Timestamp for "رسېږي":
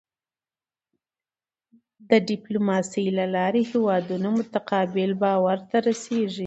5.87-6.39